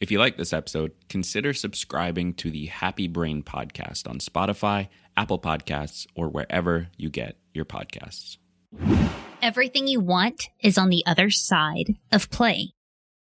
If 0.00 0.10
you 0.10 0.18
like 0.18 0.36
this 0.36 0.52
episode, 0.52 0.92
consider 1.08 1.54
subscribing 1.54 2.34
to 2.34 2.50
the 2.50 2.66
Happy 2.66 3.06
Brain 3.06 3.44
podcast 3.44 4.08
on 4.08 4.18
Spotify, 4.18 4.88
Apple 5.16 5.38
Podcasts, 5.38 6.06
or 6.16 6.28
wherever 6.28 6.88
you 6.96 7.10
get 7.10 7.38
your 7.52 7.64
podcasts. 7.64 8.38
Everything 9.40 9.86
you 9.86 10.00
want 10.00 10.48
is 10.60 10.78
on 10.78 10.88
the 10.88 11.04
other 11.06 11.30
side 11.30 11.94
of 12.10 12.28
play. 12.30 12.72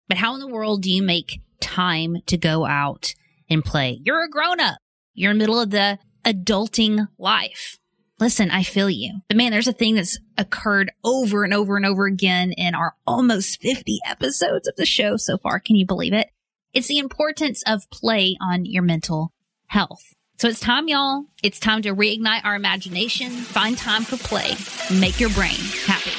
But 0.09 0.17
how 0.17 0.33
in 0.33 0.41
the 0.41 0.47
world 0.47 0.81
do 0.81 0.91
you 0.91 1.01
make 1.01 1.39
time 1.61 2.17
to 2.25 2.37
go 2.37 2.65
out 2.65 3.13
and 3.49 3.63
play? 3.63 4.01
You're 4.03 4.25
a 4.25 4.29
grown 4.29 4.59
up. 4.59 4.79
You're 5.13 5.31
in 5.31 5.37
the 5.37 5.43
middle 5.43 5.61
of 5.61 5.69
the 5.69 5.97
adulting 6.25 7.07
life. 7.17 7.77
Listen, 8.19 8.51
I 8.51 8.63
feel 8.63 8.89
you. 8.89 9.21
But 9.29 9.37
man, 9.37 9.51
there's 9.51 9.69
a 9.69 9.73
thing 9.73 9.95
that's 9.95 10.19
occurred 10.37 10.91
over 11.05 11.45
and 11.45 11.53
over 11.53 11.77
and 11.77 11.85
over 11.85 12.05
again 12.05 12.51
in 12.51 12.75
our 12.75 12.95
almost 13.07 13.61
50 13.61 13.99
episodes 14.05 14.67
of 14.67 14.75
the 14.75 14.85
show 14.85 15.15
so 15.15 15.37
far. 15.37 15.61
Can 15.61 15.77
you 15.77 15.85
believe 15.85 16.11
it? 16.11 16.27
It's 16.71 16.87
the 16.87 16.99
importance 16.99 17.63
of 17.65 17.89
play 17.89 18.37
on 18.39 18.63
your 18.63 18.83
mental 18.83 19.31
health. 19.65 20.13
So 20.37 20.47
it's 20.47 20.59
time, 20.59 20.87
y'all. 20.87 21.25
It's 21.41 21.59
time 21.59 21.81
to 21.81 21.95
reignite 21.95 22.45
our 22.45 22.53
imagination, 22.53 23.31
find 23.31 23.75
time 23.75 24.03
for 24.03 24.17
play, 24.17 24.53
make 24.99 25.19
your 25.19 25.31
brain 25.31 25.57
happy. 25.87 26.11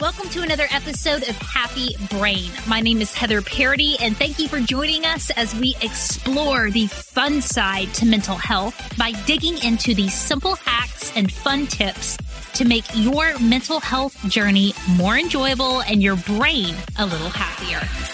Welcome 0.00 0.30
to 0.30 0.42
another 0.42 0.66
episode 0.72 1.28
of 1.28 1.36
Happy 1.36 1.96
Brain. 2.10 2.50
My 2.66 2.80
name 2.80 3.00
is 3.00 3.14
Heather 3.14 3.40
Parady, 3.40 3.94
and 4.00 4.16
thank 4.16 4.40
you 4.40 4.48
for 4.48 4.58
joining 4.58 5.04
us 5.04 5.30
as 5.30 5.54
we 5.54 5.76
explore 5.80 6.70
the 6.70 6.88
fun 6.88 7.40
side 7.40 7.94
to 7.94 8.06
mental 8.06 8.36
health 8.36 8.74
by 8.98 9.12
digging 9.26 9.62
into 9.62 9.94
the 9.94 10.08
simple 10.08 10.56
hacks 10.56 11.12
and 11.16 11.30
fun 11.30 11.68
tips 11.68 12.16
to 12.54 12.64
make 12.64 12.84
your 12.94 13.38
mental 13.38 13.78
health 13.78 14.28
journey 14.28 14.72
more 14.96 15.16
enjoyable 15.16 15.82
and 15.82 16.02
your 16.02 16.16
brain 16.16 16.74
a 16.98 17.06
little 17.06 17.30
happier. 17.30 18.07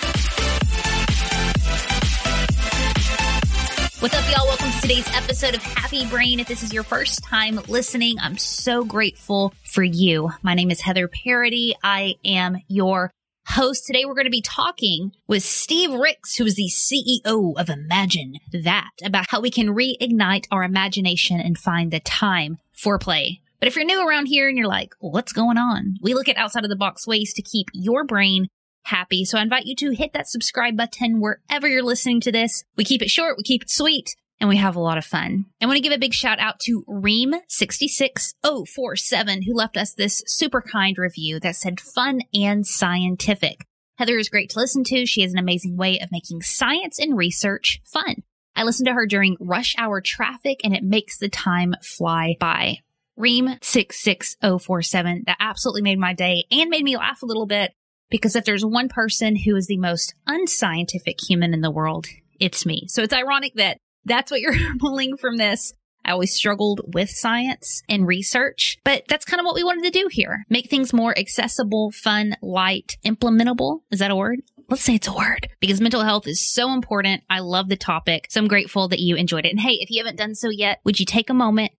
What's 4.05 4.17
up, 4.17 4.37
y'all? 4.37 4.47
Welcome 4.47 4.71
to 4.71 4.81
today's 4.83 5.09
episode 5.17 5.55
of 5.55 5.63
Happy 5.63 6.05
Brain. 6.05 6.39
If 6.39 6.47
this 6.47 6.63
is 6.63 6.75
your 6.75 6.83
first 6.83 7.25
time 7.25 7.59
listening, 7.69 8.19
I'm 8.21 8.37
so 8.37 8.85
grateful 8.85 9.55
for 9.65 9.83
you. 9.83 10.29
My 10.43 10.53
name 10.53 10.71
is 10.71 10.83
Heather 10.83 11.09
Parady. 11.09 11.73
I 11.83 12.17
am 12.23 12.59
your 12.69 13.11
host. 13.47 13.87
Today, 13.87 14.05
we're 14.05 14.13
going 14.13 14.27
to 14.27 14.31
be 14.31 14.43
talking 14.43 15.13
with 15.27 15.43
Steve 15.43 15.91
Ricks, 15.91 16.37
who 16.37 16.45
is 16.45 16.57
the 16.57 16.69
CEO 16.69 17.55
of 17.57 17.71
Imagine 17.71 18.41
That, 18.53 18.91
about 19.03 19.25
how 19.31 19.41
we 19.41 19.51
can 19.51 19.69
reignite 19.69 20.49
our 20.51 20.65
imagination 20.65 21.41
and 21.41 21.57
find 21.57 21.91
the 21.91 22.01
time 22.01 22.59
for 22.75 22.99
play. 22.99 23.41
But 23.59 23.69
if 23.69 23.77
you're 23.77 23.87
new 23.87 24.07
around 24.07 24.27
here 24.27 24.51
and 24.51 24.59
you're 24.59 24.69
like, 24.69 24.93
what's 25.01 25.33
going 25.33 25.57
on? 25.57 25.97
We 26.03 26.13
look 26.13 26.29
at 26.29 26.37
outside 26.37 26.65
of 26.65 26.69
the 26.69 26.77
box 26.77 27.07
ways 27.07 27.33
to 27.33 27.41
keep 27.41 27.69
your 27.73 28.05
brain 28.05 28.49
happy. 28.85 29.25
So 29.25 29.39
I 29.39 29.43
invite 29.43 29.67
you 29.67 29.75
to 29.77 29.91
hit 29.91 30.13
that 30.13 30.29
subscribe 30.29 30.77
button 30.77 31.21
wherever 31.21 31.69
you're 31.69 31.83
listening 31.83 32.21
to 32.23 32.33
this. 32.33 32.65
We 32.77 32.85
keep 32.85 33.03
it 33.03 33.11
short, 33.11 33.37
we 33.37 33.43
keep 33.43 33.63
it 33.63 33.71
sweet, 33.71 34.17
and 34.41 34.49
we 34.49 34.57
have 34.57 34.77
a 34.77 34.81
lot 34.81 34.97
of 34.99 35.05
fun. 35.05 35.47
I 35.61 35.67
want 35.67 35.77
to 35.77 35.83
give 35.83 35.93
a 35.93 35.99
big 35.99 36.15
shout 36.15 36.39
out 36.39 36.61
to 36.61 36.85
Reem66047 36.89 39.45
who 39.47 39.55
left 39.55 39.77
us 39.77 39.93
this 39.95 40.23
super 40.27 40.63
kind 40.63 40.97
review 40.99 41.41
that 41.41 41.57
said 41.57 41.81
fun 41.81 42.21
and 42.33 42.65
scientific. 42.67 43.67
Heather 43.97 44.19
is 44.19 44.29
great 44.29 44.51
to 44.51 44.59
listen 44.59 44.85
to. 44.85 45.07
She 45.07 45.23
has 45.23 45.33
an 45.33 45.39
amazing 45.39 45.77
way 45.77 45.99
of 46.01 46.13
making 46.13 46.43
science 46.43 46.99
and 46.99 47.17
research 47.17 47.81
fun. 47.85 48.25
I 48.57 48.65
listen 48.65 48.87
to 48.87 48.93
her 48.93 49.07
during 49.07 49.37
rush 49.41 49.75
hour 49.79 50.01
traffic 50.01 50.61
and 50.65 50.75
it 50.75 50.83
makes 50.83 51.19
the 51.19 51.29
time 51.29 51.75
fly 51.83 52.35
by. 52.39 52.79
Reem66047, 53.19 55.27
that 55.27 55.37
absolutely 55.39 55.83
made 55.83 55.99
my 55.99 56.15
day 56.15 56.45
and 56.51 56.71
made 56.71 56.83
me 56.83 56.97
laugh 56.97 57.23
a 57.23 57.27
little 57.27 57.47
bit 57.47 57.73
because 58.11 58.37
if 58.37 58.45
there's 58.45 58.65
one 58.65 58.89
person 58.89 59.37
who 59.37 59.57
is 59.57 59.67
the 59.67 59.79
most 59.79 60.15
unscientific 60.27 61.19
human 61.29 61.55
in 61.55 61.61
the 61.61 61.71
world, 61.71 62.07
it's 62.41 62.67
me. 62.67 62.87
So 62.89 63.03
it's 63.03 63.15
ironic 63.15 63.55
that 63.55 63.79
that's 64.05 64.31
what 64.31 64.41
you're 64.41 64.55
pulling 64.79 65.17
from 65.17 65.37
this. 65.37 65.73
I 66.05 66.13
always 66.13 66.35
struggled 66.35 66.83
with 66.93 67.09
science 67.09 67.83
and 67.89 68.07
research, 68.07 68.77
but 68.85 69.05
that's 69.09 69.25
kind 69.25 69.41
of 69.41 69.47
what 69.47 69.55
we 69.55 69.65
wanted 69.65 69.85
to 69.85 69.99
do 69.99 70.09
here. 70.11 70.45
Make 70.51 70.69
things 70.69 70.93
more 70.93 71.19
accessible, 71.19 71.93
fun, 71.93 72.37
light, 72.43 72.99
implementable. 73.07 73.81
Is 73.91 74.01
that 74.01 74.11
a 74.11 74.17
word? 74.17 74.41
Let's 74.69 74.83
say 74.83 74.97
it's 74.97 75.09
a 75.09 75.15
word 75.15 75.49
because 75.61 75.81
mental 75.81 76.03
health 76.03 76.27
is 76.27 76.47
so 76.47 76.73
important. 76.73 77.23
I 77.31 77.41
love 77.41 77.69
the 77.69 77.77
topic. 77.77 78.27
So 78.31 78.41
I'm 78.41 78.49
grateful 78.49 78.89
that 78.89 79.01
you 79.01 79.17
enjoyed 79.17 79.47
it. 79.47 79.51
And 79.51 79.61
hey, 79.61 79.79
if 79.81 79.91
you 79.91 80.03
haven't 80.03 80.19
done 80.19 80.35
so 80.35 80.51
yet, 80.51 80.81
would 80.85 81.01
you 81.01 81.07
take 81.07 81.31
a 81.31 81.35
moment? 81.35 81.73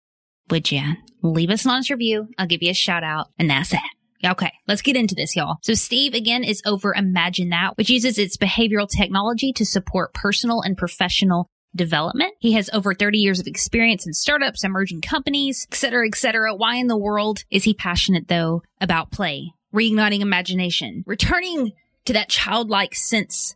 Would 0.50 0.72
you 0.72 0.82
leave 1.22 1.50
us 1.50 1.66
an 1.66 1.72
honest 1.72 1.90
review? 1.90 2.28
I'll 2.38 2.48
give 2.48 2.64
you 2.64 2.72
a 2.72 2.76
shout 2.76 3.04
out 3.04 3.28
and 3.38 3.50
that's 3.50 3.74
it. 3.74 3.80
Okay, 4.24 4.52
let's 4.68 4.82
get 4.82 4.96
into 4.96 5.16
this, 5.16 5.36
y'all. 5.36 5.58
So 5.62 5.74
Steve 5.74 6.14
again 6.14 6.44
is 6.44 6.62
over 6.66 6.94
Imagine 6.96 7.50
That, 7.50 7.78
which 7.78 7.90
uses 7.90 8.18
its 8.18 8.38
behavioral 8.38 8.90
technology 8.90 9.52
to 9.54 9.66
support 9.66 10.14
personal 10.14 10.62
and 10.62 10.78
professional 10.78 11.50
development. 11.76 12.34
He 12.40 12.54
has 12.54 12.70
over 12.74 12.94
30 12.94 13.18
years 13.18 13.40
of 13.40 13.48
experience 13.48 14.08
in 14.08 14.14
startups, 14.14 14.64
emerging 14.64 15.02
companies, 15.02 15.68
et 15.70 15.76
cetera, 15.76 16.08
et 16.08 16.16
cetera. 16.16 16.56
Why 16.56 16.76
in 16.76 16.88
the 16.88 16.98
world 16.98 17.44
is 17.52 17.66
he 17.66 17.74
passionate 17.74 18.28
though 18.28 18.64
about 18.80 19.12
play, 19.12 19.52
reigniting 19.74 20.22
imagination, 20.22 21.04
returning 21.06 21.74
to 22.06 22.14
that 22.14 22.30
childlike 22.30 22.96
sense 22.96 23.56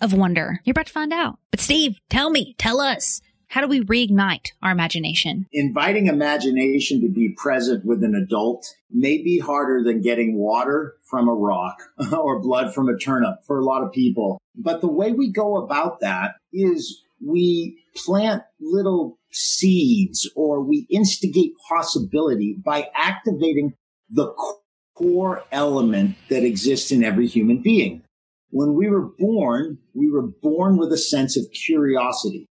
of 0.00 0.14
wonder? 0.14 0.60
You're 0.64 0.72
about 0.72 0.86
to 0.86 0.92
find 0.92 1.12
out. 1.12 1.38
But 1.50 1.60
Steve, 1.60 1.98
tell 2.08 2.30
me, 2.30 2.54
tell 2.58 2.80
us, 2.80 3.20
how 3.52 3.60
do 3.60 3.68
we 3.68 3.82
reignite 3.82 4.52
our 4.62 4.70
imagination? 4.70 5.46
Inviting 5.52 6.06
imagination 6.06 7.02
to 7.02 7.08
be 7.10 7.34
present 7.36 7.84
with 7.84 8.02
an 8.02 8.14
adult 8.14 8.66
may 8.90 9.22
be 9.22 9.38
harder 9.40 9.84
than 9.84 10.00
getting 10.00 10.38
water 10.38 10.94
from 11.02 11.28
a 11.28 11.34
rock 11.34 11.76
or 12.12 12.40
blood 12.40 12.72
from 12.72 12.88
a 12.88 12.96
turnip 12.96 13.44
for 13.46 13.58
a 13.58 13.64
lot 13.64 13.82
of 13.82 13.92
people. 13.92 14.40
But 14.56 14.80
the 14.80 14.90
way 14.90 15.12
we 15.12 15.30
go 15.30 15.62
about 15.62 16.00
that 16.00 16.36
is 16.50 17.02
we 17.22 17.78
plant 17.94 18.42
little 18.58 19.18
seeds 19.32 20.30
or 20.34 20.62
we 20.62 20.86
instigate 20.88 21.52
possibility 21.68 22.56
by 22.64 22.88
activating 22.94 23.74
the 24.08 24.32
core 24.96 25.44
element 25.52 26.16
that 26.30 26.42
exists 26.42 26.90
in 26.90 27.04
every 27.04 27.26
human 27.26 27.60
being. 27.60 28.02
When 28.48 28.72
we 28.72 28.88
were 28.88 29.10
born, 29.18 29.76
we 29.92 30.10
were 30.10 30.26
born 30.42 30.78
with 30.78 30.90
a 30.90 30.98
sense 30.98 31.36
of 31.36 31.52
curiosity. 31.52 32.46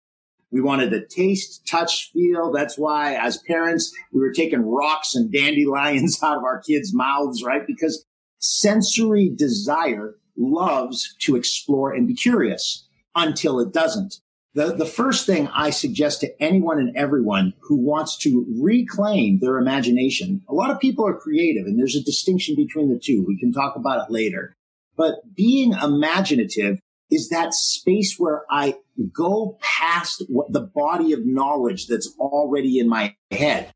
We 0.52 0.62
wanted 0.62 0.90
to 0.92 1.06
taste, 1.06 1.66
touch, 1.66 2.12
feel. 2.12 2.52
That's 2.52 2.78
why 2.78 3.16
as 3.16 3.38
parents, 3.38 3.94
we 4.12 4.20
were 4.20 4.34
taking 4.34 4.66
rocks 4.66 5.16
and 5.16 5.32
dandelions 5.32 6.20
out 6.24 6.38
of 6.38 6.44
our 6.44 6.62
kids' 6.62 6.94
mouths, 6.94 7.44
right? 7.44 7.66
Because 7.66 8.06
sensory 8.40 9.30
desire 9.30 10.16
loves 10.38 11.16
to 11.20 11.36
explore 11.36 11.94
and 11.94 12.08
be 12.08 12.16
curious 12.16 12.88
until 13.16 13.60
it 13.60 13.72
doesn't. 13.74 14.16
The, 14.54 14.76
the 14.76 14.86
first 14.86 15.26
thing 15.26 15.48
I 15.48 15.70
suggest 15.70 16.20
to 16.22 16.44
anyone 16.44 16.78
and 16.78 16.96
everyone 16.96 17.54
who 17.62 17.78
wants 17.78 18.18
to 18.20 18.46
reclaim 18.62 19.40
their 19.40 19.58
imagination, 19.58 20.42
a 20.50 20.54
lot 20.54 20.72
of 20.72 20.80
people 20.80 21.08
are 21.08 21.18
creative 21.18 21.66
and 21.66 21.80
there's 21.80 21.96
a 21.96 22.04
distinction 22.04 22.56
between 22.56 22.90
the 22.90 23.00
two. 23.00 23.24
We 23.26 23.40
can 23.40 23.54
talk 23.54 23.78
about 23.78 24.06
it 24.06 24.12
later. 24.12 24.54
But 24.98 25.34
being 25.34 25.72
imaginative 25.72 26.80
is 27.10 27.30
that 27.30 27.54
space 27.54 28.16
where 28.18 28.44
I 28.50 28.76
go 29.14 29.58
past 29.62 30.24
what 30.28 30.52
the 30.52 30.62
body 30.62 31.14
of 31.14 31.26
knowledge 31.26 31.88
that's 31.88 32.14
already 32.20 32.80
in 32.80 32.88
my 32.88 33.16
head. 33.32 33.74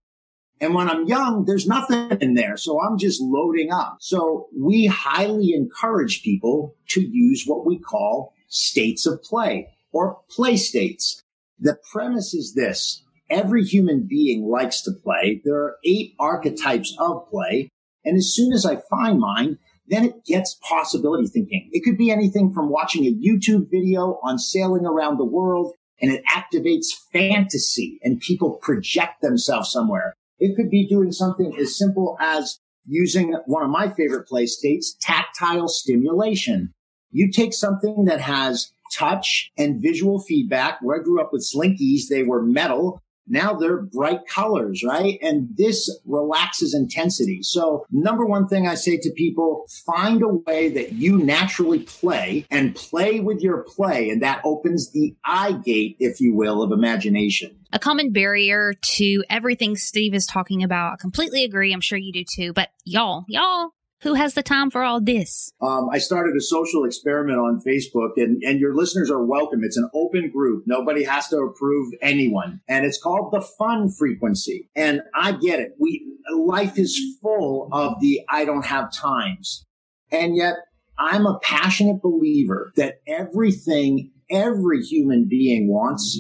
And 0.62 0.74
when 0.74 0.90
I'm 0.90 1.08
young, 1.08 1.46
there's 1.46 1.68
nothing 1.68 2.18
in 2.22 2.34
there. 2.34 2.58
So 2.58 2.82
I'm 2.82 2.98
just 2.98 3.22
loading 3.22 3.72
up. 3.72 3.98
So 4.00 4.48
we 4.58 4.86
highly 4.86 5.54
encourage 5.54 6.24
people 6.24 6.76
to 6.90 7.02
use 7.02 7.44
what 7.46 7.66
we 7.66 7.78
call 7.78 8.34
states 8.48 9.06
of 9.06 9.22
play 9.22 9.70
or 9.92 10.20
play 10.30 10.56
states. 10.58 11.22
The 11.60 11.78
premise 11.92 12.34
is 12.34 12.54
this. 12.54 13.04
Every 13.30 13.64
human 13.64 14.08
being 14.08 14.46
likes 14.46 14.82
to 14.84 14.92
play. 14.92 15.42
There 15.44 15.56
are 15.56 15.78
eight 15.84 16.14
archetypes 16.20 16.96
of 17.00 17.30
play. 17.30 17.70
And 18.06 18.18
as 18.18 18.34
soon 18.34 18.54
as 18.54 18.66
I 18.66 18.78
find 18.90 19.20
mine, 19.20 19.58
then 19.88 20.06
it 20.06 20.26
gets 20.26 20.56
possibility 20.68 21.28
thinking. 21.28 21.70
It 21.72 21.84
could 21.84 21.98
be 21.98 22.12
anything 22.12 22.54
from 22.54 22.70
watching 22.70 23.06
a 23.06 23.14
YouTube 23.14 23.70
video 23.70 24.20
on 24.24 24.40
sailing 24.40 24.86
around 24.86 25.18
the 25.18 25.26
world 25.26 25.74
and 26.02 26.12
it 26.12 26.24
activates 26.26 26.88
fantasy 27.14 28.00
and 28.04 28.20
people 28.20 28.56
project 28.62 29.22
themselves 29.22 29.72
somewhere. 29.72 30.14
It 30.40 30.56
could 30.56 30.70
be 30.70 30.88
doing 30.88 31.12
something 31.12 31.56
as 31.60 31.78
simple 31.78 32.18
as 32.20 32.60
using 32.86 33.34
one 33.46 33.64
of 33.64 33.70
my 33.70 33.90
favorite 33.90 34.28
play 34.28 34.46
states, 34.46 34.96
tactile 35.00 35.68
stimulation. 35.68 36.74
You 37.12 37.32
take 37.32 37.54
something 37.54 38.06
that 38.06 38.20
has 38.22 38.72
touch 38.94 39.52
and 39.58 39.82
visual 39.82 40.20
feedback. 40.20 40.80
Where 40.82 41.00
I 41.00 41.04
grew 41.04 41.22
up 41.22 41.32
with 41.32 41.48
slinkies, 41.50 42.08
they 42.10 42.24
were 42.24 42.42
metal. 42.42 43.02
Now 43.28 43.54
they're 43.54 43.82
bright 43.82 44.28
colors, 44.28 44.84
right? 44.86 45.18
And 45.22 45.50
this 45.56 45.90
relaxes 46.06 46.74
intensity. 46.74 47.40
So 47.42 47.86
number 47.92 48.26
one 48.26 48.48
thing 48.48 48.68
I 48.68 48.76
say 48.76 48.98
to 48.98 49.12
people, 49.12 49.66
find 49.86 50.22
a 50.22 50.28
way 50.28 50.70
that 50.70 50.94
you 50.94 51.18
naturally 51.18 51.80
play 51.80 52.46
and 52.52 52.76
play 52.76 53.20
with 53.20 53.42
your 53.42 53.64
play. 53.64 54.10
And 54.10 54.22
that 54.22 54.42
opens 54.44 54.92
the 54.92 55.16
eye 55.26 55.54
gate, 55.64 55.98
if 56.00 56.22
you 56.22 56.36
will, 56.36 56.62
of 56.62 56.72
imagination. 56.72 57.58
A 57.74 57.80
common 57.80 58.12
barrier 58.12 58.74
to 58.74 59.24
everything 59.30 59.76
Steve 59.76 60.14
is 60.14 60.26
talking 60.26 60.64
about. 60.64 60.94
I 60.94 60.96
completely 60.98 61.44
agree. 61.44 61.74
I'm 61.74 61.82
sure 61.82 61.98
you 61.98 62.14
do 62.14 62.24
too. 62.24 62.54
But 62.54 62.70
y'all, 62.86 63.26
y'all, 63.28 63.72
who 64.02 64.14
has 64.14 64.34
the 64.34 64.44
time 64.44 64.70
for 64.70 64.84
all 64.84 65.02
this? 65.02 65.52
Um, 65.62 65.90
I 65.92 65.98
started 65.98 66.36
a 66.36 66.42
social 66.42 66.84
experiment 66.86 67.40
on 67.40 67.62
Facebook, 67.66 68.12
and, 68.18 68.42
and 68.44 68.60
your 68.60 68.76
listeners 68.76 69.10
are 69.10 69.24
welcome. 69.24 69.62
It's 69.64 69.78
an 69.78 69.90
open 69.94 70.30
group. 70.30 70.64
Nobody 70.68 71.04
has 71.04 71.28
to 71.30 71.38
approve 71.38 71.94
anyone. 72.02 72.62
And 72.68 72.86
it's 72.86 73.02
called 73.02 73.32
the 73.32 73.42
fun 73.42 73.90
frequency. 73.90 74.70
And 74.76 75.02
I 75.14 75.32
get 75.34 75.60
it. 75.60 75.76
We 75.80 76.06
life 76.36 76.78
is 76.78 77.18
full 77.22 77.70
of 77.72 78.00
the 78.00 78.22
I 78.30 78.46
don't 78.46 78.66
have 78.66 78.92
times. 78.92 79.66
And 80.12 80.36
yet 80.36 80.56
I'm 80.98 81.26
a 81.26 81.40
passionate 81.40 82.02
believer 82.02 82.72
that 82.76 83.02
everything 83.08 84.12
every 84.30 84.82
human 84.82 85.28
being 85.28 85.68
wants 85.68 86.20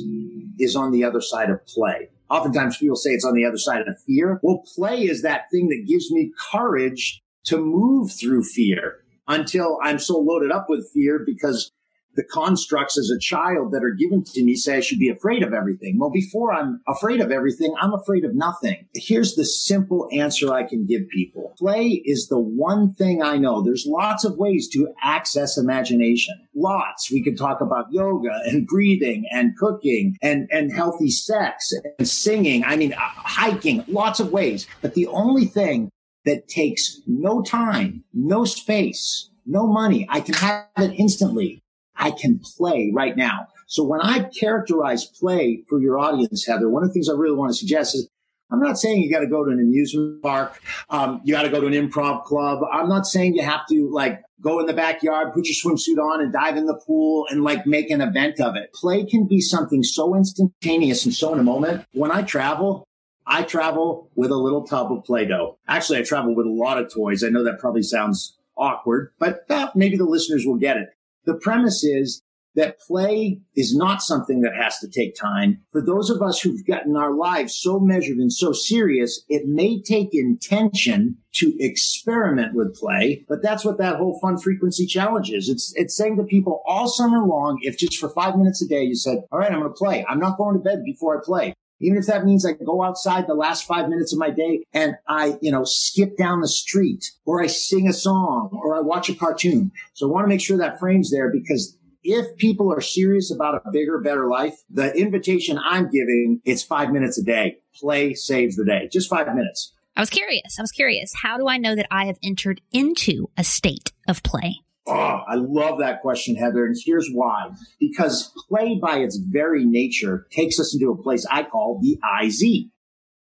is 0.59 0.75
on 0.75 0.91
the 0.91 1.03
other 1.03 1.21
side 1.21 1.49
of 1.49 1.65
play. 1.65 2.09
Oftentimes 2.29 2.77
people 2.77 2.95
say 2.95 3.11
it's 3.11 3.25
on 3.25 3.35
the 3.35 3.45
other 3.45 3.57
side 3.57 3.81
of 3.81 3.87
fear. 4.05 4.39
Well, 4.41 4.63
play 4.75 5.03
is 5.03 5.21
that 5.21 5.45
thing 5.51 5.69
that 5.69 5.85
gives 5.87 6.11
me 6.11 6.31
courage 6.51 7.21
to 7.45 7.57
move 7.57 8.11
through 8.11 8.43
fear 8.43 8.99
until 9.27 9.79
I'm 9.83 9.99
so 9.99 10.17
loaded 10.19 10.51
up 10.51 10.67
with 10.69 10.89
fear 10.93 11.23
because 11.25 11.71
the 12.15 12.23
constructs 12.23 12.97
as 12.97 13.09
a 13.09 13.19
child 13.19 13.71
that 13.73 13.83
are 13.83 13.91
given 13.91 14.23
to 14.23 14.43
me 14.43 14.55
say 14.55 14.77
I 14.77 14.79
should 14.79 14.99
be 14.99 15.09
afraid 15.09 15.43
of 15.43 15.53
everything. 15.53 15.99
Well, 15.99 16.09
before 16.09 16.53
I'm 16.53 16.81
afraid 16.87 17.21
of 17.21 17.31
everything, 17.31 17.75
I'm 17.79 17.93
afraid 17.93 18.23
of 18.23 18.33
nothing. 18.33 18.87
Here's 18.93 19.35
the 19.35 19.45
simple 19.45 20.07
answer 20.11 20.53
I 20.53 20.63
can 20.63 20.85
give 20.85 21.09
people. 21.09 21.53
Play 21.57 22.01
is 22.05 22.27
the 22.27 22.39
one 22.39 22.93
thing 22.93 23.21
I 23.21 23.37
know. 23.37 23.61
There's 23.61 23.85
lots 23.85 24.23
of 24.23 24.37
ways 24.37 24.69
to 24.69 24.87
access 25.03 25.57
imagination. 25.57 26.35
Lots. 26.55 27.11
We 27.11 27.23
could 27.23 27.37
talk 27.37 27.61
about 27.61 27.91
yoga 27.91 28.39
and 28.45 28.65
breathing 28.65 29.25
and 29.31 29.57
cooking 29.57 30.17
and, 30.21 30.47
and 30.51 30.71
healthy 30.71 31.09
sex 31.09 31.73
and 31.99 32.07
singing. 32.07 32.63
I 32.63 32.77
mean, 32.77 32.93
uh, 32.93 32.99
hiking, 32.99 33.83
lots 33.87 34.19
of 34.19 34.31
ways. 34.31 34.67
But 34.81 34.93
the 34.93 35.07
only 35.07 35.45
thing 35.45 35.89
that 36.25 36.47
takes 36.47 37.01
no 37.05 37.41
time, 37.41 38.03
no 38.13 38.45
space, 38.45 39.29
no 39.45 39.67
money. 39.67 40.07
I 40.09 40.21
can 40.21 40.35
have 40.35 40.65
it 40.77 40.93
instantly. 40.97 41.61
I 41.95 42.11
can 42.11 42.39
play 42.57 42.91
right 42.93 43.15
now. 43.15 43.47
So 43.67 43.83
when 43.83 44.01
I 44.01 44.29
characterize 44.39 45.05
play 45.05 45.63
for 45.69 45.79
your 45.79 45.97
audience, 45.97 46.45
Heather, 46.45 46.69
one 46.69 46.83
of 46.83 46.89
the 46.89 46.93
things 46.93 47.09
I 47.09 47.13
really 47.13 47.35
want 47.35 47.51
to 47.51 47.57
suggest 47.57 47.95
is 47.95 48.09
I'm 48.51 48.59
not 48.59 48.77
saying 48.77 49.01
you 49.01 49.11
got 49.11 49.21
to 49.21 49.27
go 49.27 49.43
to 49.43 49.51
an 49.51 49.59
amusement 49.59 50.21
park. 50.21 50.61
Um, 50.89 51.21
you 51.23 51.33
got 51.33 51.43
to 51.43 51.49
go 51.49 51.61
to 51.61 51.67
an 51.67 51.73
improv 51.73 52.25
club. 52.25 52.59
I'm 52.71 52.87
not 52.87 53.07
saying 53.07 53.35
you 53.35 53.41
have 53.41 53.65
to 53.69 53.89
like 53.91 54.21
go 54.39 54.59
in 54.59 54.67
the 54.67 54.73
backyard, 54.73 55.33
put 55.33 55.47
your 55.47 55.55
swimsuit 55.55 55.97
on 55.97 56.21
and 56.21 56.31
dive 56.31 56.55
in 56.55 56.65
the 56.65 56.79
pool 56.85 57.25
and 57.29 57.43
like 57.43 57.65
make 57.65 57.89
an 57.89 58.01
event 58.01 58.39
of 58.39 58.55
it. 58.55 58.71
Play 58.73 59.03
can 59.05 59.27
be 59.27 59.41
something 59.41 59.81
so 59.81 60.15
instantaneous 60.15 61.05
and 61.05 61.13
so 61.13 61.33
in 61.33 61.39
a 61.39 61.43
moment. 61.43 61.85
When 61.93 62.11
I 62.11 62.21
travel, 62.21 62.87
I 63.27 63.43
travel 63.43 64.11
with 64.15 64.31
a 64.31 64.37
little 64.37 64.65
tub 64.65 64.91
of 64.91 65.03
Play-Doh. 65.03 65.57
Actually, 65.67 65.99
I 65.99 66.03
travel 66.03 66.35
with 66.35 66.45
a 66.45 66.51
lot 66.51 66.77
of 66.77 66.93
toys. 66.93 67.23
I 67.23 67.29
know 67.29 67.43
that 67.43 67.59
probably 67.59 67.83
sounds 67.83 68.37
awkward, 68.57 69.11
but 69.19 69.45
maybe 69.75 69.97
the 69.97 70.05
listeners 70.05 70.45
will 70.45 70.57
get 70.57 70.77
it. 70.77 70.89
The 71.25 71.35
premise 71.35 71.83
is 71.83 72.21
that 72.55 72.79
play 72.79 73.41
is 73.55 73.75
not 73.75 74.01
something 74.01 74.41
that 74.41 74.55
has 74.55 74.79
to 74.79 74.87
take 74.87 75.13
time. 75.15 75.61
For 75.71 75.81
those 75.81 76.09
of 76.09 76.21
us 76.21 76.39
who've 76.39 76.65
gotten 76.65 76.95
our 76.95 77.13
lives 77.13 77.55
so 77.55 77.79
measured 77.79 78.17
and 78.17 78.31
so 78.31 78.53
serious, 78.53 79.23
it 79.27 79.43
may 79.45 79.81
take 79.81 80.09
intention 80.13 81.17
to 81.33 81.53
experiment 81.59 82.55
with 82.55 82.75
play, 82.75 83.25
but 83.27 83.41
that's 83.41 83.65
what 83.65 83.77
that 83.79 83.97
whole 83.97 84.19
fun 84.21 84.37
frequency 84.37 84.85
challenge 84.85 85.31
is. 85.31 85.49
It's, 85.49 85.73
it's 85.75 85.97
saying 85.97 86.15
to 86.15 86.23
people 86.23 86.61
all 86.65 86.87
summer 86.87 87.25
long, 87.25 87.59
if 87.61 87.77
just 87.77 87.97
for 87.97 88.09
five 88.09 88.37
minutes 88.37 88.63
a 88.63 88.67
day 88.67 88.83
you 88.83 88.95
said, 88.95 89.23
all 89.31 89.39
right, 89.39 89.51
I'm 89.51 89.59
going 89.59 89.73
to 89.73 89.77
play. 89.77 90.05
I'm 90.07 90.19
not 90.19 90.37
going 90.37 90.55
to 90.55 90.63
bed 90.63 90.83
before 90.85 91.19
I 91.19 91.25
play. 91.25 91.53
Even 91.81 91.97
if 91.97 92.05
that 92.07 92.25
means 92.25 92.45
I 92.45 92.53
go 92.53 92.83
outside 92.83 93.27
the 93.27 93.33
last 93.33 93.65
five 93.67 93.89
minutes 93.89 94.13
of 94.13 94.19
my 94.19 94.29
day 94.29 94.63
and 94.73 94.95
I, 95.07 95.37
you 95.41 95.51
know, 95.51 95.63
skip 95.65 96.17
down 96.17 96.41
the 96.41 96.47
street 96.47 97.11
or 97.25 97.43
I 97.43 97.47
sing 97.47 97.87
a 97.87 97.93
song 97.93 98.49
or 98.63 98.75
I 98.75 98.81
watch 98.81 99.09
a 99.09 99.15
cartoon. 99.15 99.71
So 99.93 100.07
I 100.07 100.11
want 100.11 100.23
to 100.23 100.29
make 100.29 100.41
sure 100.41 100.57
that 100.57 100.79
frame's 100.79 101.11
there 101.11 101.31
because 101.31 101.77
if 102.03 102.37
people 102.37 102.71
are 102.71 102.81
serious 102.81 103.33
about 103.33 103.55
a 103.65 103.71
bigger, 103.71 103.99
better 103.99 104.29
life, 104.29 104.55
the 104.69 104.93
invitation 104.93 105.59
I'm 105.59 105.89
giving, 105.89 106.39
it's 106.45 106.63
five 106.63 106.91
minutes 106.91 107.17
a 107.17 107.23
day. 107.23 107.57
Play 107.75 108.13
saves 108.13 108.55
the 108.55 108.63
day. 108.63 108.87
Just 108.91 109.09
five 109.09 109.27
minutes. 109.27 109.73
I 109.97 110.01
was 110.01 110.09
curious. 110.09 110.57
I 110.59 110.61
was 110.61 110.71
curious. 110.71 111.13
How 111.23 111.37
do 111.37 111.47
I 111.47 111.57
know 111.57 111.75
that 111.75 111.87
I 111.89 112.05
have 112.05 112.17
entered 112.21 112.61
into 112.71 113.29
a 113.37 113.43
state 113.43 113.91
of 114.07 114.23
play? 114.23 114.59
Oh, 114.87 115.21
I 115.27 115.35
love 115.35 115.79
that 115.79 116.01
question, 116.01 116.35
Heather. 116.35 116.65
And 116.65 116.75
here's 116.83 117.09
why. 117.11 117.49
Because 117.79 118.31
play 118.47 118.79
by 118.79 118.99
its 118.99 119.17
very 119.17 119.65
nature 119.65 120.27
takes 120.31 120.59
us 120.59 120.75
into 120.75 120.91
a 120.91 121.01
place 121.01 121.25
I 121.29 121.43
call 121.43 121.79
the 121.81 121.97
IZ, 122.21 122.65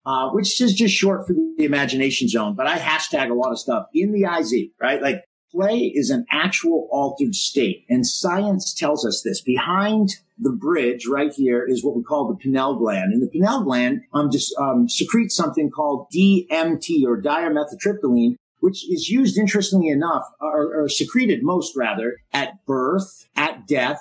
uh, 0.05 0.31
which 0.31 0.61
is 0.61 0.75
just 0.75 0.95
short 0.95 1.27
for 1.27 1.33
the 1.33 1.65
imagination 1.65 2.29
zone. 2.29 2.55
But 2.55 2.67
I 2.67 2.79
hashtag 2.79 3.31
a 3.31 3.35
lot 3.35 3.51
of 3.51 3.59
stuff 3.59 3.87
in 3.95 4.13
the 4.13 4.25
IZ, 4.25 4.73
right? 4.79 5.01
Like 5.01 5.25
play 5.55 5.93
is 5.95 6.11
an 6.11 6.27
actual 6.31 6.89
altered 6.91 7.35
state. 7.35 7.85
And 7.89 8.07
science 8.07 8.75
tells 8.75 9.07
us 9.07 9.23
this. 9.25 9.41
Behind 9.41 10.11
the 10.39 10.51
bridge 10.51 11.07
right 11.07 11.33
here 11.33 11.65
is 11.67 11.85
what 11.85 11.97
we 11.97 12.03
call 12.03 12.29
the 12.29 12.37
pineal 12.37 12.77
gland. 12.77 13.13
And 13.13 13.23
the 13.23 13.29
pineal 13.29 13.63
gland 13.63 14.03
um, 14.13 14.31
just 14.31 14.55
um, 14.59 14.89
secretes 14.89 15.37
something 15.37 15.71
called 15.71 16.09
DMT 16.15 17.05
or 17.07 17.23
dimethyltryptamine, 17.23 18.37
which 18.65 18.91
is 18.91 19.11
used 19.11 19.37
interestingly 19.37 19.89
enough, 19.89 20.23
or, 20.41 20.85
or 20.85 20.89
secreted 20.89 21.41
most 21.43 21.77
rather, 21.77 22.17
at 22.33 22.65
birth, 22.65 23.29
at 23.37 23.67
death, 23.69 24.01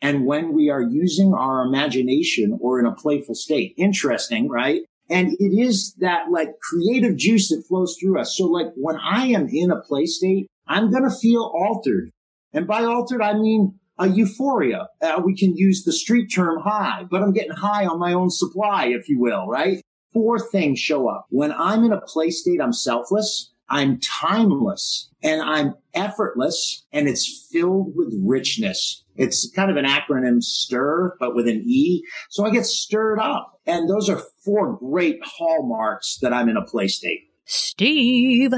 and 0.00 0.24
when 0.24 0.54
we 0.54 0.70
are 0.70 0.80
using 0.80 1.34
our 1.34 1.60
imagination 1.66 2.56
or 2.62 2.80
in 2.80 2.86
a 2.86 2.94
playful 2.94 3.34
state. 3.34 3.74
Interesting, 3.76 4.48
right? 4.48 4.80
And 5.10 5.32
it 5.38 5.52
is 5.54 5.94
that 5.98 6.30
like 6.30 6.48
creative 6.62 7.18
juice 7.18 7.50
that 7.50 7.66
flows 7.68 7.94
through 8.00 8.18
us. 8.18 8.34
So 8.38 8.46
like 8.46 8.68
when 8.74 8.96
I 8.96 9.26
am 9.26 9.48
in 9.52 9.70
a 9.70 9.82
play 9.82 10.06
state, 10.06 10.46
I'm 10.66 10.90
going 10.90 11.04
to 11.04 11.14
feel 11.14 11.52
altered. 11.54 12.08
And 12.54 12.66
by 12.66 12.84
altered, 12.84 13.20
I 13.20 13.34
mean 13.34 13.78
a 13.98 14.08
euphoria. 14.08 14.88
Uh, 15.02 15.20
we 15.22 15.36
can 15.36 15.54
use 15.58 15.84
the 15.84 15.92
street 15.92 16.28
term 16.28 16.58
high, 16.62 17.04
but 17.10 17.22
I'm 17.22 17.34
getting 17.34 17.52
high 17.52 17.84
on 17.84 17.98
my 17.98 18.14
own 18.14 18.30
supply, 18.30 18.86
if 18.86 19.10
you 19.10 19.20
will, 19.20 19.46
right? 19.46 19.82
Four 20.14 20.38
things 20.38 20.78
show 20.78 21.06
up. 21.06 21.26
When 21.28 21.52
I'm 21.52 21.84
in 21.84 21.92
a 21.92 22.00
play 22.00 22.30
state, 22.30 22.62
I'm 22.62 22.72
selfless. 22.72 23.49
I'm 23.70 24.00
timeless 24.00 25.08
and 25.22 25.40
I'm 25.40 25.74
effortless 25.94 26.84
and 26.92 27.08
it's 27.08 27.48
filled 27.50 27.92
with 27.94 28.12
richness. 28.22 29.04
It's 29.14 29.50
kind 29.54 29.70
of 29.70 29.76
an 29.76 29.84
acronym 29.84 30.42
STIR, 30.42 31.16
but 31.20 31.34
with 31.34 31.46
an 31.46 31.62
E. 31.64 32.02
So 32.30 32.44
I 32.44 32.50
get 32.50 32.66
stirred 32.66 33.20
up. 33.20 33.60
And 33.66 33.88
those 33.88 34.08
are 34.08 34.20
four 34.44 34.76
great 34.76 35.20
hallmarks 35.24 36.18
that 36.20 36.32
I'm 36.32 36.48
in 36.48 36.56
a 36.56 36.64
play 36.64 36.88
state. 36.88 37.20
Steve, 37.44 38.52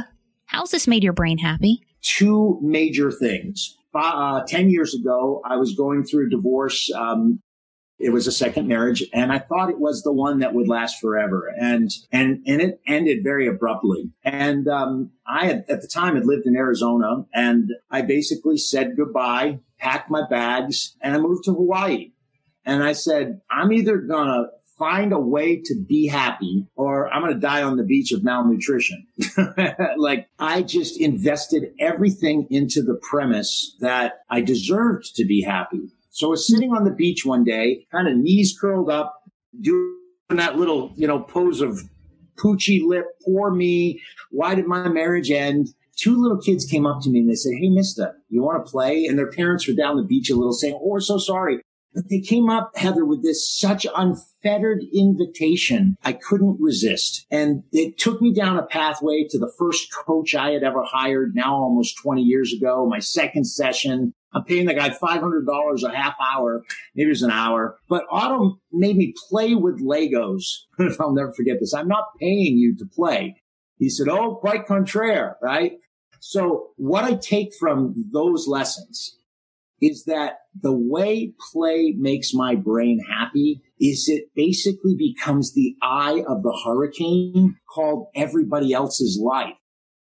how's 0.46 0.70
this 0.70 0.88
made 0.88 1.04
your 1.04 1.12
brain 1.12 1.38
happy? 1.38 1.82
Two 2.00 2.58
major 2.62 3.10
things. 3.10 3.76
Uh, 3.94 4.42
10 4.46 4.70
years 4.70 4.94
ago, 4.94 5.42
I 5.44 5.56
was 5.56 5.74
going 5.74 6.04
through 6.04 6.28
a 6.28 6.30
divorce. 6.30 6.90
Um, 6.94 7.40
it 8.02 8.10
was 8.10 8.26
a 8.26 8.32
second 8.32 8.68
marriage 8.68 9.04
and 9.12 9.32
I 9.32 9.38
thought 9.38 9.70
it 9.70 9.78
was 9.78 10.02
the 10.02 10.12
one 10.12 10.40
that 10.40 10.54
would 10.54 10.68
last 10.68 11.00
forever. 11.00 11.52
And, 11.58 11.90
and, 12.10 12.42
and 12.46 12.60
it 12.60 12.80
ended 12.86 13.22
very 13.22 13.46
abruptly. 13.46 14.10
And, 14.24 14.68
um, 14.68 15.12
I 15.26 15.46
had, 15.46 15.64
at 15.68 15.82
the 15.82 15.88
time 15.88 16.16
had 16.16 16.26
lived 16.26 16.46
in 16.46 16.56
Arizona 16.56 17.24
and 17.32 17.70
I 17.90 18.02
basically 18.02 18.58
said 18.58 18.96
goodbye, 18.96 19.60
packed 19.78 20.10
my 20.10 20.26
bags 20.28 20.96
and 21.00 21.14
I 21.14 21.18
moved 21.18 21.44
to 21.44 21.54
Hawaii. 21.54 22.12
And 22.64 22.82
I 22.82 22.92
said, 22.92 23.40
I'm 23.50 23.72
either 23.72 23.98
gonna 23.98 24.44
find 24.82 25.12
a 25.12 25.18
way 25.18 25.60
to 25.64 25.74
be 25.88 26.08
happy 26.08 26.66
or 26.74 27.08
I'm 27.12 27.22
going 27.22 27.32
to 27.32 27.38
die 27.38 27.62
on 27.62 27.76
the 27.76 27.84
beach 27.84 28.10
of 28.10 28.24
malnutrition. 28.24 29.06
like 29.96 30.28
I 30.40 30.62
just 30.62 31.00
invested 31.00 31.72
everything 31.78 32.48
into 32.50 32.82
the 32.82 32.98
premise 33.08 33.76
that 33.78 34.14
I 34.28 34.40
deserved 34.40 35.14
to 35.16 35.24
be 35.24 35.42
happy. 35.42 35.92
So 36.12 36.26
I 36.26 36.30
was 36.30 36.46
sitting 36.46 36.72
on 36.72 36.84
the 36.84 36.90
beach 36.90 37.24
one 37.24 37.42
day, 37.42 37.86
kind 37.90 38.06
of 38.06 38.16
knees 38.16 38.56
curled 38.58 38.90
up, 38.90 39.22
doing 39.58 39.96
that 40.28 40.58
little, 40.58 40.92
you 40.94 41.06
know, 41.06 41.20
pose 41.20 41.62
of 41.62 41.80
poochy 42.36 42.86
lip, 42.86 43.06
poor 43.24 43.50
me. 43.50 44.00
Why 44.30 44.54
did 44.54 44.66
my 44.66 44.88
marriage 44.88 45.30
end? 45.30 45.68
Two 45.96 46.20
little 46.20 46.38
kids 46.38 46.66
came 46.66 46.86
up 46.86 47.00
to 47.02 47.10
me 47.10 47.20
and 47.20 47.30
they 47.30 47.34
said, 47.34 47.52
Hey, 47.58 47.70
mister, 47.70 48.14
you 48.28 48.42
want 48.42 48.64
to 48.64 48.70
play? 48.70 49.06
And 49.06 49.18
their 49.18 49.30
parents 49.30 49.66
were 49.66 49.74
down 49.74 49.96
the 49.96 50.02
beach 50.02 50.28
a 50.28 50.34
little 50.34 50.52
saying, 50.52 50.74
Oh, 50.74 50.88
we're 50.88 51.00
so 51.00 51.16
sorry. 51.16 51.62
But 51.94 52.08
they 52.08 52.20
came 52.20 52.48
up, 52.48 52.72
Heather, 52.74 53.04
with 53.04 53.22
this 53.22 53.46
such 53.46 53.86
unfettered 53.94 54.82
invitation. 54.94 55.96
I 56.04 56.12
couldn't 56.12 56.58
resist. 56.60 57.26
And 57.30 57.64
it 57.72 57.98
took 57.98 58.20
me 58.22 58.32
down 58.32 58.58
a 58.58 58.66
pathway 58.66 59.26
to 59.28 59.38
the 59.38 59.52
first 59.58 59.92
coach 59.94 60.34
I 60.34 60.50
had 60.50 60.62
ever 60.62 60.82
hired 60.82 61.34
now 61.34 61.54
almost 61.54 61.98
20 62.02 62.22
years 62.22 62.52
ago, 62.54 62.86
my 62.86 62.98
second 62.98 63.44
session. 63.44 64.14
I'm 64.34 64.44
paying 64.44 64.66
the 64.66 64.74
guy 64.74 64.90
$500 64.90 65.82
a 65.82 65.96
half 65.96 66.14
hour. 66.20 66.62
Maybe 66.94 67.06
it 67.06 67.10
was 67.10 67.22
an 67.22 67.30
hour, 67.30 67.78
but 67.88 68.04
Autumn 68.10 68.60
made 68.72 68.96
me 68.96 69.14
play 69.28 69.54
with 69.54 69.82
Legos. 69.82 70.42
I'll 71.00 71.12
never 71.12 71.32
forget 71.32 71.58
this. 71.60 71.74
I'm 71.74 71.88
not 71.88 72.18
paying 72.18 72.56
you 72.56 72.76
to 72.78 72.86
play. 72.86 73.36
He 73.78 73.88
said, 73.88 74.08
Oh, 74.08 74.36
quite 74.36 74.66
contraire, 74.66 75.36
right? 75.42 75.72
So 76.20 76.68
what 76.76 77.04
I 77.04 77.14
take 77.14 77.52
from 77.58 78.06
those 78.12 78.46
lessons 78.46 79.18
is 79.80 80.04
that 80.04 80.34
the 80.60 80.72
way 80.72 81.32
play 81.52 81.92
makes 81.98 82.32
my 82.32 82.54
brain 82.54 83.00
happy 83.00 83.60
is 83.80 84.08
it 84.08 84.26
basically 84.36 84.94
becomes 84.96 85.52
the 85.52 85.74
eye 85.82 86.22
of 86.28 86.44
the 86.44 86.56
hurricane 86.64 87.56
called 87.68 88.06
everybody 88.14 88.72
else's 88.72 89.18
life. 89.20 89.56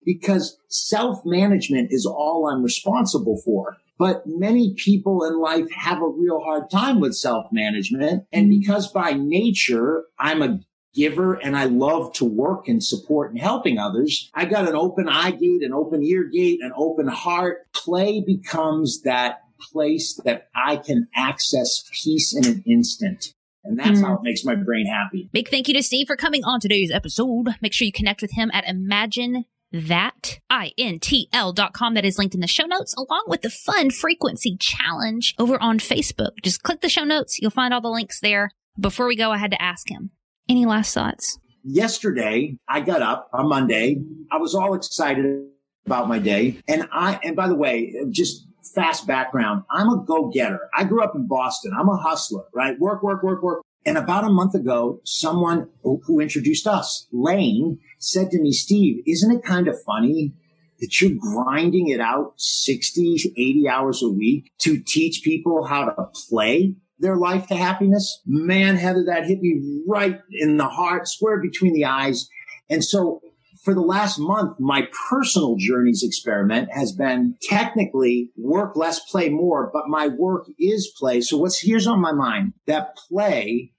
Because 0.03 0.57
self-management 0.67 1.87
is 1.91 2.05
all 2.05 2.49
I'm 2.51 2.61
responsible 2.61 3.41
for. 3.45 3.77
But 3.97 4.23
many 4.25 4.73
people 4.75 5.23
in 5.23 5.39
life 5.39 5.71
have 5.71 6.01
a 6.01 6.07
real 6.07 6.39
hard 6.39 6.69
time 6.69 6.99
with 6.99 7.15
self-management. 7.15 8.25
And 8.31 8.49
because 8.49 8.91
by 8.91 9.13
nature, 9.13 10.05
I'm 10.19 10.41
a 10.41 10.59
giver 10.93 11.33
and 11.33 11.55
I 11.55 11.65
love 11.65 12.13
to 12.13 12.25
work 12.25 12.67
and 12.67 12.83
support 12.83 13.31
and 13.31 13.39
helping 13.39 13.77
others. 13.77 14.29
I 14.33 14.45
got 14.45 14.67
an 14.67 14.75
open 14.75 15.09
eye 15.09 15.31
gate, 15.31 15.63
an 15.63 15.73
open 15.73 16.03
ear 16.03 16.29
gate, 16.31 16.59
an 16.61 16.71
open 16.75 17.07
heart. 17.07 17.71
Play 17.73 18.21
becomes 18.25 19.01
that 19.01 19.39
place 19.59 20.19
that 20.25 20.49
I 20.55 20.77
can 20.77 21.07
access 21.15 21.89
peace 21.91 22.35
in 22.35 22.45
an 22.45 22.63
instant. 22.67 23.33
And 23.63 23.79
that's 23.79 23.99
mm. 23.99 24.05
how 24.05 24.15
it 24.15 24.23
makes 24.23 24.43
my 24.43 24.55
brain 24.55 24.85
happy. 24.85 25.29
Big 25.31 25.49
thank 25.49 25.67
you 25.67 25.73
to 25.75 25.83
Steve 25.83 26.07
for 26.07 26.17
coming 26.17 26.43
on 26.43 26.59
today's 26.59 26.91
episode. 26.91 27.55
Make 27.61 27.73
sure 27.73 27.85
you 27.85 27.93
connect 27.93 28.21
with 28.21 28.31
him 28.31 28.51
at 28.53 28.67
Imagine 28.67 29.45
that 29.73 30.39
intl.com 30.51 31.93
that 31.95 32.05
is 32.05 32.17
linked 32.17 32.35
in 32.35 32.41
the 32.41 32.47
show 32.47 32.65
notes 32.65 32.93
along 32.93 33.25
with 33.27 33.41
the 33.41 33.49
fun 33.49 33.89
frequency 33.89 34.55
challenge 34.57 35.33
over 35.39 35.61
on 35.61 35.79
Facebook. 35.79 36.31
Just 36.43 36.63
click 36.63 36.81
the 36.81 36.89
show 36.89 37.03
notes. 37.03 37.39
You'll 37.39 37.51
find 37.51 37.73
all 37.73 37.81
the 37.81 37.89
links 37.89 38.19
there. 38.21 38.51
Before 38.79 39.07
we 39.07 39.15
go, 39.15 39.31
I 39.31 39.37
had 39.37 39.51
to 39.51 39.61
ask 39.61 39.89
him, 39.89 40.11
any 40.47 40.65
last 40.65 40.93
thoughts? 40.93 41.37
Yesterday, 41.63 42.57
I 42.67 42.81
got 42.81 43.01
up 43.01 43.29
on 43.33 43.49
Monday. 43.49 44.01
I 44.31 44.37
was 44.37 44.55
all 44.55 44.73
excited 44.73 45.47
about 45.85 46.07
my 46.07 46.19
day. 46.19 46.57
And 46.67 46.87
I, 46.91 47.19
and 47.23 47.35
by 47.35 47.47
the 47.47 47.55
way, 47.55 47.93
just 48.09 48.47
fast 48.75 49.07
background. 49.07 49.63
I'm 49.69 49.89
a 49.89 50.03
go 50.05 50.29
getter. 50.29 50.59
I 50.75 50.83
grew 50.83 51.03
up 51.03 51.15
in 51.15 51.27
Boston. 51.27 51.71
I'm 51.77 51.89
a 51.89 51.97
hustler, 51.97 52.43
right? 52.53 52.79
Work, 52.79 53.03
work, 53.03 53.23
work, 53.23 53.43
work. 53.43 53.61
And 53.85 53.97
about 53.97 54.23
a 54.23 54.29
month 54.29 54.55
ago, 54.55 55.01
someone 55.03 55.69
who 55.81 56.19
introduced 56.19 56.67
us, 56.67 57.07
Lane, 57.11 57.79
said 57.99 58.31
to 58.31 58.41
me, 58.41 58.51
Steve, 58.51 59.03
isn't 59.05 59.31
it 59.31 59.43
kind 59.43 59.67
of 59.67 59.81
funny 59.85 60.33
that 60.79 61.01
you're 61.01 61.17
grinding 61.17 61.89
it 61.89 61.99
out 61.99 62.33
60, 62.37 63.33
80 63.37 63.67
hours 63.67 64.01
a 64.01 64.09
week 64.09 64.51
to 64.59 64.81
teach 64.81 65.21
people 65.23 65.65
how 65.65 65.85
to 65.85 66.09
play 66.29 66.75
their 66.99 67.17
life 67.17 67.47
to 67.47 67.55
happiness? 67.55 68.21
Man, 68.25 68.77
Heather, 68.77 69.03
that 69.07 69.25
hit 69.25 69.41
me 69.41 69.83
right 69.87 70.19
in 70.31 70.57
the 70.57 70.67
heart, 70.67 71.07
square 71.07 71.41
between 71.41 71.73
the 71.73 71.85
eyes. 71.85 72.29
And 72.69 72.83
so 72.83 73.21
for 73.63 73.73
the 73.73 73.81
last 73.81 74.19
month, 74.19 74.59
my 74.59 74.87
personal 75.09 75.55
journeys 75.57 76.03
experiment 76.03 76.69
has 76.73 76.91
been 76.91 77.37
technically 77.41 78.29
work 78.35 78.75
less, 78.75 78.99
play 79.09 79.29
more, 79.29 79.69
but 79.71 79.87
my 79.87 80.07
work 80.07 80.47
is 80.59 80.93
play. 80.97 81.21
So 81.21 81.37
what's 81.37 81.61
here's 81.61 81.87
on 81.87 82.01
my 82.01 82.11
mind 82.11 82.53
that 82.67 82.97
play, 83.09 83.71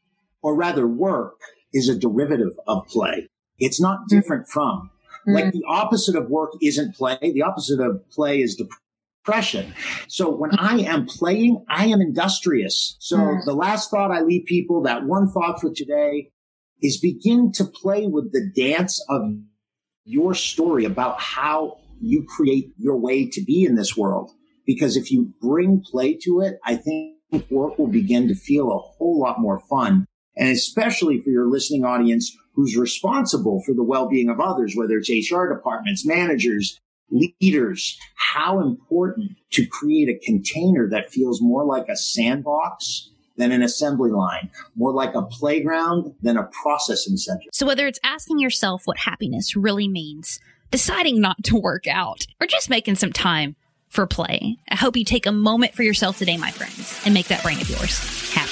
or 0.44 0.54
rather 0.54 0.86
work, 0.86 1.40
is 1.72 1.88
a 1.88 1.98
derivative 1.98 2.52
of 2.68 2.86
play. 2.86 3.28
It's 3.58 3.80
not 3.80 4.00
mm-hmm. 4.00 4.16
different 4.16 4.48
from. 4.48 4.90
Mm-hmm. 5.26 5.32
Like 5.32 5.52
the 5.52 5.64
opposite 5.66 6.14
of 6.14 6.28
work 6.28 6.50
isn't 6.62 6.94
play. 6.94 7.18
The 7.20 7.42
opposite 7.42 7.80
of 7.80 8.08
play 8.10 8.42
is 8.42 8.62
depression. 9.24 9.74
So 10.06 10.30
when 10.30 10.50
I 10.58 10.80
am 10.80 11.06
playing, 11.06 11.64
I 11.68 11.86
am 11.86 12.02
industrious. 12.02 12.96
So 13.00 13.16
mm. 13.16 13.44
the 13.46 13.54
last 13.54 13.90
thought 13.90 14.10
I 14.10 14.20
leave 14.20 14.44
people, 14.44 14.82
that 14.82 15.04
one 15.04 15.30
thought 15.30 15.60
for 15.62 15.72
today 15.72 16.30
is 16.82 17.00
begin 17.00 17.50
to 17.52 17.64
play 17.64 18.06
with 18.06 18.32
the 18.32 18.50
dance 18.54 19.02
of 19.08 19.22
your 20.04 20.34
story 20.34 20.84
about 20.84 21.18
how 21.20 21.78
you 22.02 22.26
create 22.28 22.74
your 22.76 22.98
way 22.98 23.26
to 23.30 23.42
be 23.42 23.64
in 23.64 23.76
this 23.76 23.96
world. 23.96 24.30
Because 24.66 24.96
if 24.96 25.10
you 25.10 25.32
bring 25.40 25.82
play 25.90 26.18
to 26.22 26.40
it, 26.40 26.58
I 26.64 26.76
think 26.76 27.14
work 27.50 27.78
will 27.78 27.88
begin 27.88 28.28
to 28.28 28.34
feel 28.34 28.70
a 28.70 28.78
whole 28.78 29.18
lot 29.18 29.40
more 29.40 29.60
fun. 29.70 30.06
And 30.36 30.48
especially 30.48 31.20
for 31.20 31.30
your 31.30 31.48
listening 31.48 31.84
audience 31.84 32.36
who's 32.54 32.76
responsible 32.76 33.62
for 33.64 33.74
the 33.74 33.82
well-being 33.82 34.28
of 34.28 34.40
others, 34.40 34.74
whether 34.76 34.96
it's 34.96 35.10
HR 35.10 35.46
departments, 35.46 36.06
managers, 36.06 36.78
leaders, 37.10 37.98
how 38.16 38.60
important 38.60 39.32
to 39.52 39.66
create 39.66 40.08
a 40.08 40.18
container 40.24 40.88
that 40.90 41.10
feels 41.10 41.40
more 41.40 41.64
like 41.64 41.88
a 41.88 41.96
sandbox 41.96 43.10
than 43.36 43.52
an 43.52 43.62
assembly 43.62 44.10
line, 44.10 44.50
more 44.76 44.92
like 44.92 45.14
a 45.14 45.22
playground 45.22 46.14
than 46.22 46.36
a 46.36 46.48
processing 46.62 47.16
center. 47.16 47.46
So 47.52 47.66
whether 47.66 47.86
it's 47.86 47.98
asking 48.04 48.38
yourself 48.38 48.82
what 48.84 48.98
happiness 48.98 49.56
really 49.56 49.88
means, 49.88 50.38
deciding 50.70 51.20
not 51.20 51.42
to 51.44 51.56
work 51.56 51.86
out, 51.86 52.26
or 52.40 52.46
just 52.46 52.70
making 52.70 52.94
some 52.96 53.12
time 53.12 53.56
for 53.88 54.06
play, 54.06 54.56
I 54.68 54.76
hope 54.76 54.96
you 54.96 55.04
take 55.04 55.26
a 55.26 55.32
moment 55.32 55.74
for 55.74 55.82
yourself 55.82 56.18
today, 56.18 56.36
my 56.36 56.50
friends, 56.50 57.00
and 57.04 57.14
make 57.14 57.28
that 57.28 57.42
brain 57.42 57.60
of 57.60 57.68
yours 57.68 58.32
happy. 58.32 58.43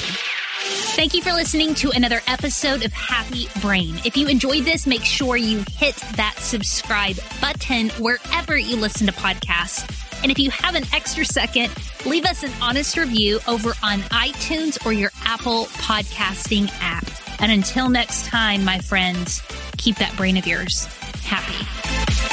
Thank 0.94 1.14
you 1.14 1.22
for 1.22 1.32
listening 1.32 1.75
to 1.76 1.90
another 1.90 2.20
episode 2.26 2.84
of 2.84 2.92
Happy 2.92 3.49
Brain. 3.61 3.96
If 4.04 4.16
you 4.16 4.28
enjoyed 4.28 4.64
this, 4.64 4.87
make 4.87 5.04
sure 5.04 5.37
you 5.37 5.64
hit 5.70 5.96
that 6.16 6.37
subscribe 6.38 7.16
button 7.40 7.88
wherever 7.99 8.56
you 8.56 8.76
listen 8.76 9.06
to 9.06 9.12
podcasts 9.12 9.88
and 10.22 10.30
if 10.30 10.38
you 10.38 10.50
have 10.50 10.75
an 10.75 10.84
extra 10.92 11.25
second, 11.25 11.72
leave 12.06 12.25
us 12.25 12.42
an 12.42 12.52
honest 12.61 12.96
review 12.96 13.40
over 13.49 13.72
on 13.82 14.00
iTunes 14.11 14.84
or 14.87 14.92
your 14.92 15.11
Apple 15.25 15.66
podcasting 15.66 16.70
app. 16.80 17.04
And 17.40 17.50
until 17.50 17.88
next 17.88 18.26
time, 18.26 18.64
my 18.64 18.78
friends, 18.78 19.42
keep 19.78 19.96
that 19.96 20.16
brain 20.16 20.37
of 20.37 20.46
yours 20.46 20.87
happy. 21.25 22.31